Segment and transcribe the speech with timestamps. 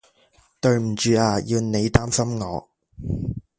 [0.59, 2.67] 對唔住啊，要你擔心我